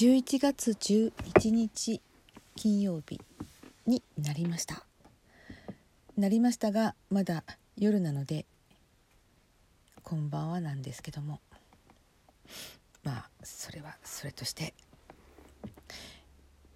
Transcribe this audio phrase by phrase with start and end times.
[0.00, 2.00] 11月11日
[2.56, 3.20] 金曜日
[3.86, 4.86] になりました。
[6.16, 7.44] なりましたがまだ
[7.76, 8.46] 夜なので
[10.02, 11.40] こんばんはなんですけども。
[13.04, 14.72] まあそれはそれとして。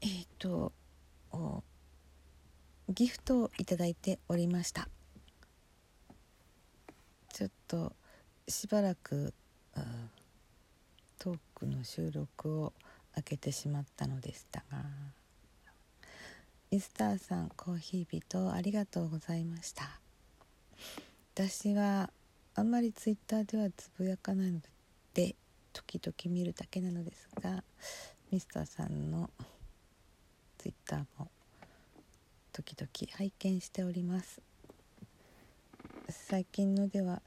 [0.02, 0.72] えっ、ー、と
[2.90, 4.88] ギフトをいただいておりました。
[7.34, 7.92] ちょっと
[8.46, 9.34] しばらく
[11.18, 12.72] トークの収録を
[13.16, 14.84] 開けてしまったのでしたが
[16.70, 20.00] ミスターさんコーヒー人ありがとうございました。
[21.34, 22.08] 私は
[22.54, 24.60] あんまりツイッターではつぶやかないの
[25.12, 25.34] で
[25.72, 27.64] 時々見るだけなのですが
[28.30, 29.28] ミスターさんの
[30.58, 31.28] ツイッターも
[32.52, 34.40] 時々拝見しております。
[36.16, 37.20] 最近のでは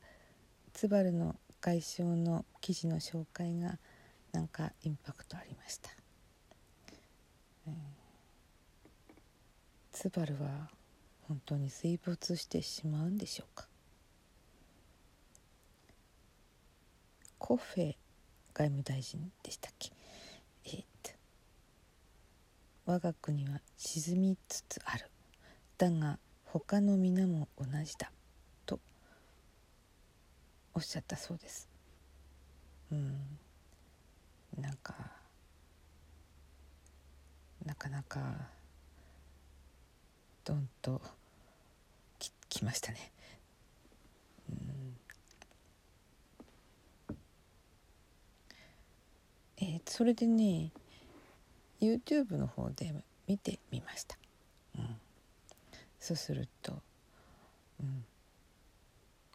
[0.74, 3.78] ツバルの外相の記事の紹介が
[4.32, 5.92] なんかインパクトありました、
[7.68, 7.74] えー、
[9.92, 10.70] ツバルは
[11.28, 13.68] 本当に水没してしまうんでしょうか。
[17.38, 17.96] コフェ
[18.54, 19.92] 外務大臣でしたっけ？
[20.66, 21.12] え、っと
[22.86, 25.12] 我が国は沈みつつある。
[25.78, 28.12] だが他の皆も同じだ。
[30.78, 31.68] おっしゃったそうです。
[32.92, 33.18] うん。
[34.62, 34.94] なんか
[37.66, 38.20] なかなか
[40.46, 41.02] ドンと
[42.20, 43.12] ききましたね。
[44.52, 44.98] うん。
[49.58, 50.70] えー、それでね
[51.82, 52.94] YouTube の方で
[53.28, 54.16] 見てみました。
[54.78, 54.96] うん、
[56.00, 56.74] そうすると、
[57.82, 58.06] うん、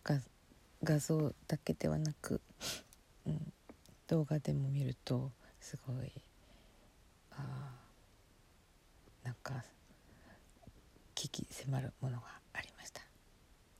[0.05, 0.21] 画
[0.83, 2.41] 画像だけではなく、
[3.27, 3.53] うん、
[4.09, 5.31] 動画でも見ると
[5.61, 6.11] すごい
[7.31, 7.71] あ
[9.23, 9.65] なんか
[11.15, 13.01] 危機迫るものがありました。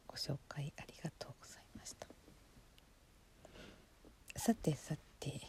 [0.07, 2.07] ご紹介ありがとうございました。
[4.37, 5.41] さてさて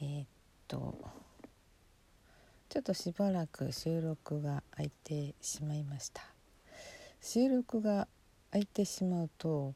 [0.00, 0.26] えー、っ
[0.66, 0.94] と
[2.70, 6.22] ちょっとしばらく収録が空いてしまいました。
[7.20, 8.08] 収録が
[8.52, 9.74] 空いてしまうと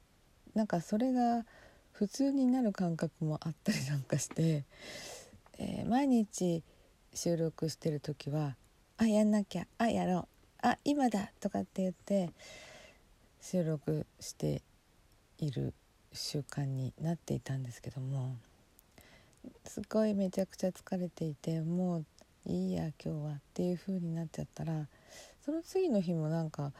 [0.54, 1.44] なんかそれが
[1.92, 4.64] 普通になる感覚もあったりなんかして、
[5.58, 6.62] えー、毎日
[7.12, 8.56] 収録してる時は
[8.98, 10.26] 「あやんなきゃあやろう
[10.66, 12.30] あ今だ」とかって言って
[13.40, 14.62] 収録して
[15.38, 15.74] いる
[16.12, 18.36] 習慣になっていたんですけども
[19.64, 22.04] すごいめちゃくちゃ疲れていてもう
[22.46, 24.86] いいや今日はっていう風になっちゃったら
[25.44, 26.72] その次の日もなんか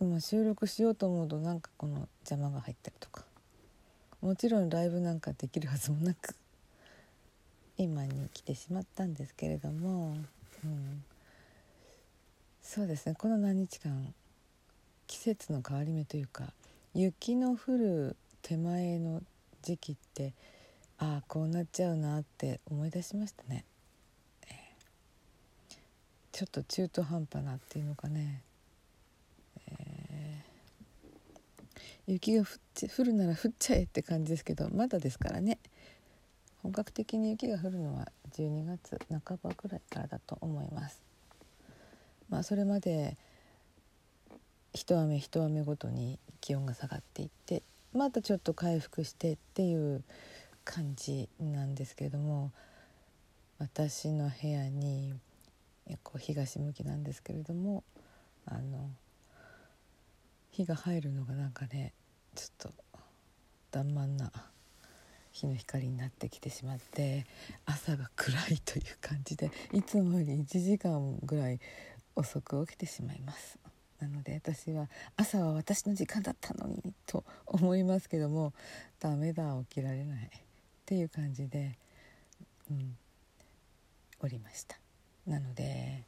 [0.00, 3.24] 今収録しようと思うとなんかこの邪魔が入ったりとか。
[4.20, 6.34] もちろんライブなんかできるはずもなく。
[7.76, 10.16] 今に来てしまったんですけれども、
[10.64, 11.04] うん、
[12.62, 13.14] そうですね。
[13.16, 14.12] この何日間
[15.06, 16.52] 季節の変わり目というか
[16.94, 19.22] 雪の降る手前の
[19.62, 20.32] 時期って
[20.98, 23.64] ああこうなっちゃうなって思い出しましたね、
[26.32, 28.42] ちょっと中途半端なっていうのかね。
[32.08, 35.58] 雪が降るなら降っちゃえって感じですけどまだですからね。
[36.62, 41.02] 本格的に雪が降るのは12月半ばくらいからだと思います。
[42.30, 43.18] まあそれまで
[44.72, 50.02] 一雨一雨ごとに気温が下がっていってまたちょっと回復してっていう
[50.64, 52.52] 感じなんですけれども
[53.58, 55.14] 私の部屋に
[56.02, 57.84] こう東向きなんですけれども
[58.46, 58.90] あの
[60.52, 61.92] 日が入るのがなんかね
[62.38, 62.72] ちょっと
[63.72, 64.30] 弾丸な
[65.32, 67.26] 日の光になってきてしまって
[67.66, 71.58] 朝が暗いという感じでいつもより1時間ぐらい
[72.14, 73.58] 遅く起きてしまいます。
[74.00, 78.52] なので私は朝は私の時間だったのにと思いますけども
[79.00, 80.30] ダメだ起きられないっ
[80.86, 81.76] ていう感じで、
[82.70, 82.96] うん、
[84.20, 84.78] おりました。
[85.26, 86.04] なので、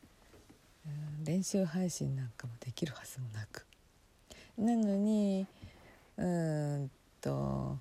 [0.87, 3.67] うん、練習配信なんかもできるはずもなく。
[4.57, 5.47] なのに
[6.21, 6.27] う
[6.85, 6.91] ん
[7.21, 7.79] と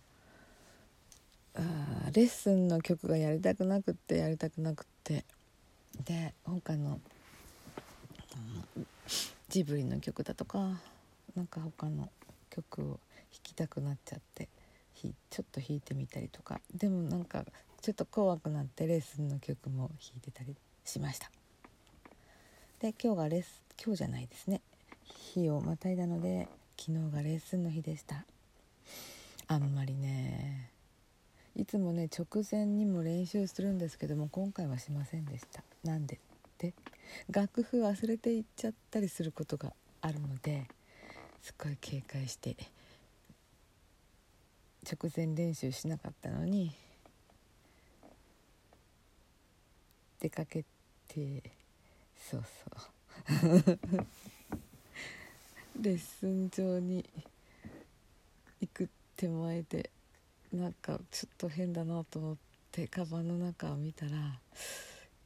[1.56, 5.26] あレッスンの曲がやりたくなくってやりたくなくって。
[6.06, 7.02] で他の、
[9.50, 10.80] ジブリの曲だとか
[11.36, 12.10] なんか他の
[12.50, 13.00] 曲を弾
[13.44, 14.48] きたくなっちゃって
[14.96, 15.10] ちょ
[15.42, 16.62] っと弾いてみたりとか。
[16.74, 17.44] でもなんか
[17.82, 21.30] ちょっと怖くなってレッスンの曲も弾いてたりしました。
[22.80, 24.62] で今日がレッス今日じゃないですね。
[25.34, 26.48] 日をまたいだので
[26.80, 28.24] 昨日がレッスンの日でした。
[29.48, 30.72] あんまりね。
[31.54, 35.62] いつもね直前にも練習するんですけども今回はしませんでした。
[35.84, 36.20] なんでっ
[36.58, 36.74] て。
[37.30, 40.68] 楽譜忘れていっちゃったりすることがあるので
[41.42, 42.56] すっごい警戒して
[44.90, 46.72] 直前練習しなかったのに
[50.22, 50.64] 出かけ
[51.08, 51.44] て
[52.16, 53.80] そうそう。
[55.82, 57.06] レッスン場に
[58.62, 59.90] 行く手前で
[60.54, 62.36] なんかちょっと変だなと思っ
[62.72, 64.12] てカバンの中を見たら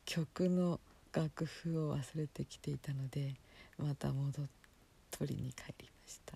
[0.06, 0.80] 曲の
[1.12, 3.34] 楽譜を忘れてきていたので
[3.78, 4.46] また戻っ
[5.18, 6.34] 取りに帰りました。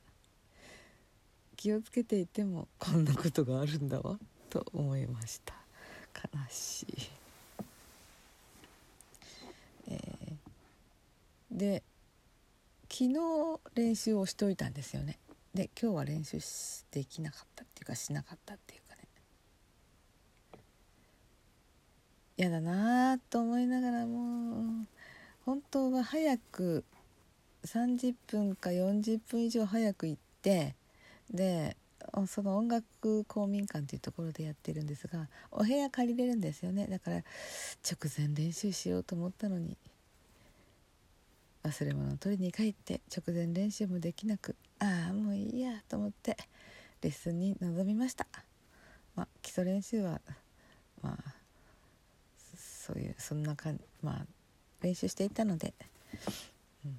[1.56, 4.18] 気をつけていてもこんなことがあるんだわ
[4.50, 5.54] と思いました。
[6.16, 6.86] 悲しい、
[9.90, 11.84] えー、で
[13.08, 15.18] 昨日練習をしといたんですよね。
[15.54, 16.40] で今日は練習
[16.92, 19.02] できなかったっていうかしなかったっていうかね。
[22.36, 24.88] 嫌だなと思いながらもう
[25.46, 26.84] 本当は早く
[27.64, 30.76] 30分か40分以上早く行って
[31.32, 31.78] で
[32.28, 36.88] その音楽公民館というところでやってるんですがお部屋借りれるんですよね。
[36.88, 37.24] だから
[37.90, 39.78] 直前練習しようと思ったのに。
[41.68, 46.38] 忘れ物を取りに帰って直前練習もできなくああもういいやと思って
[47.02, 48.26] レッスンに臨みました、
[49.16, 50.22] まあ、基礎練習は
[51.02, 51.34] まあ
[52.56, 54.26] そういうそんな感じまあ
[54.82, 55.74] 練習していたので、
[56.86, 56.98] うん、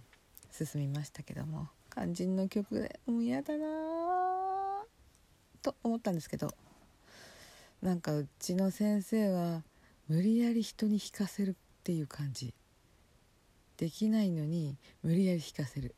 [0.52, 3.64] 進みましたけども肝心の曲でもう嫌だな
[5.62, 6.52] と思ったんですけど
[7.80, 9.62] なんかうちの先生は
[10.08, 11.54] 無理やり人に弾かせるっ
[11.84, 12.52] ていう感じ。
[13.78, 15.94] できないのに無理やり弾かせる。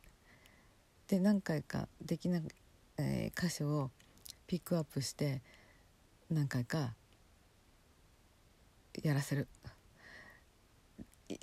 [1.07, 2.39] で何回かできな、
[2.97, 3.91] えー、箇所を
[4.47, 5.41] ピックアップして
[6.29, 6.93] 何回か
[9.03, 9.47] やらせる。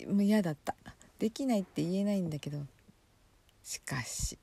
[0.07, 0.75] もう嫌だった。
[1.19, 2.59] できないって言えないんだけど
[3.65, 4.39] しかし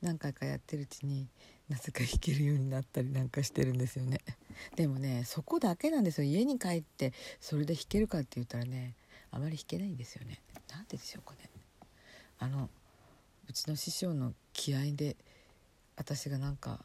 [0.00, 1.28] 何回かやってるうちに
[1.68, 4.20] なぜか弾けるようになったりなんかしてるんですよね。
[4.74, 6.28] でもねそこだけなんですよ。
[6.28, 8.94] 家に帰ってそれで弾けるかって言ったらね
[9.30, 10.40] あまり弾けないんですよね。
[10.70, 11.50] なんででしょうかね。
[12.38, 12.68] あの
[13.48, 15.16] うちの師匠の気合で
[15.96, 16.80] 私がなんか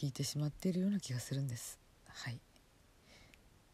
[0.00, 1.78] 弾いてしまっているような気がするんです。
[2.06, 2.40] はい。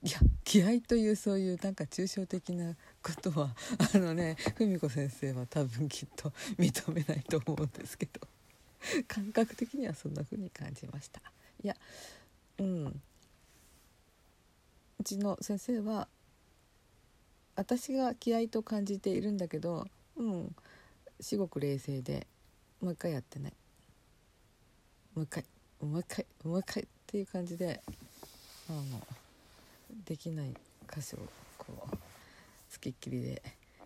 [0.02, 3.56] いや気合というそういうなんか抽象的なことは
[3.94, 8.20] あのね文子先生は多分きっと認めないと思うんですけど。
[9.08, 11.20] 感覚的にはそんな風に感じました。
[11.62, 11.76] いや
[12.58, 13.02] うん。
[15.00, 16.08] うちの先生は
[17.56, 19.86] 私が気合と感じているんだけど
[20.16, 20.54] うん
[21.20, 22.26] 至極冷静で
[22.80, 23.52] もう一回やってない
[25.14, 25.44] もう一回。
[25.80, 26.26] もう一回。
[26.44, 27.80] もう一回っていう感じで
[28.68, 29.06] あの
[30.04, 30.52] できない
[30.92, 31.20] 箇所を
[31.56, 31.96] こう
[32.68, 33.42] つきっきりで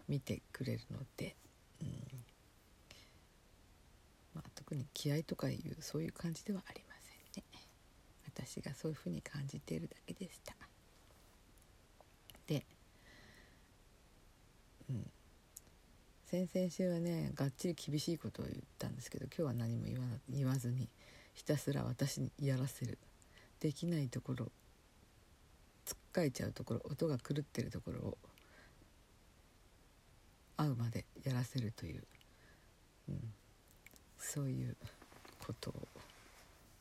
[0.09, 1.37] 見てくれるので、
[1.83, 1.89] うん。
[4.35, 6.95] まあ、特に気合とかいうそういう感じではありま
[7.35, 7.69] せんね。
[8.39, 10.55] 私がそういうふうに感じているだけでした
[12.47, 12.65] で
[14.89, 15.11] うん
[16.31, 19.87] 先々週はねがっちり厳しいことを言ったんですけど今日は何も
[20.29, 20.89] 言わずに
[21.33, 22.99] ひたすら私にやらせる。
[23.61, 24.53] できないところ
[25.87, 28.19] つっかえちゃうところ音が狂ってるところを
[30.59, 32.03] 合うまでやらせるという、
[33.09, 33.33] うん、
[34.19, 34.77] そういう
[35.47, 35.89] ことを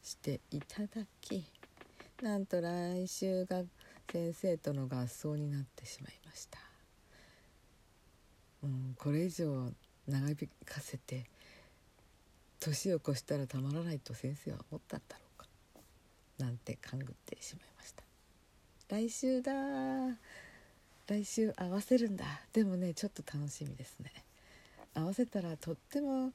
[0.03, 0.87] していただ
[1.21, 1.45] き
[2.21, 3.63] なんと来週が
[4.11, 6.59] 先生との合奏になってしまいました、
[8.63, 9.71] うん、これ以上
[10.07, 11.25] 長引かせて
[12.59, 15.47] 年を越したらたまらないと先生は思ったんだろうか。
[16.39, 18.03] なんて勘ぐってしまいました。
[18.89, 19.51] 来週だ。
[21.07, 22.25] 来週合わせるんだ。
[22.53, 24.11] でもねちょっと楽しみですね。
[24.93, 26.31] 合わせたらとっても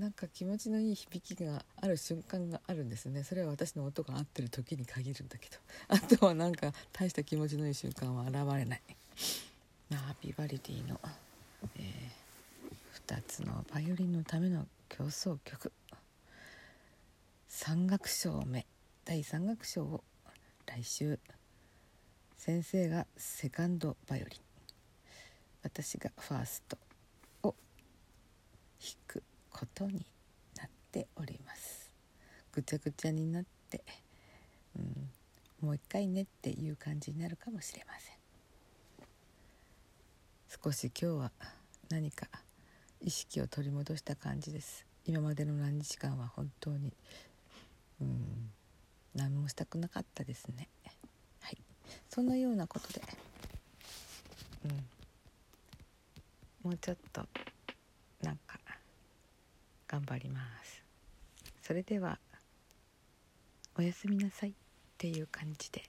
[0.00, 3.22] なんか気持ちのいい響きがある瞬間があるんですね。
[3.22, 5.56] それは私の音が合ってる時に限るんだけど。
[5.88, 8.82] あとはなんか大した気持ちのいい瞬間は現れない。
[9.90, 11.00] まあビバリディの、
[11.76, 15.72] えー、2つのバイオリンのための競争曲。
[17.48, 18.66] 3楽章目。
[19.04, 20.04] 第3楽章を
[20.66, 21.18] 来週
[22.36, 24.40] 先生がセカンドバイオリン。
[25.62, 26.78] 私がファースト
[27.42, 27.54] を
[28.80, 30.06] 弾くことに
[30.56, 31.90] なっております。
[32.52, 33.82] ぐちゃぐちゃになって、
[34.76, 35.10] うん、
[35.66, 38.19] もう一回ねっていう感じになるかもしれません。
[40.50, 41.30] 少し今日は
[41.90, 42.26] 何か
[43.00, 44.84] 意識を取り戻した感じです。
[45.06, 46.92] 今までの何日間は本当に
[48.00, 48.50] うん
[49.14, 50.68] 何もしたくなかったですね。
[51.40, 51.58] はい。
[52.08, 53.00] そのようなことで
[54.64, 54.68] う
[56.66, 56.68] ん。
[56.68, 57.24] もうちょっと
[58.20, 58.58] なんか
[59.86, 60.82] 頑張ります。
[61.62, 62.18] それでは
[63.78, 64.52] おやすみなさいっ
[64.98, 65.88] ていう感じで。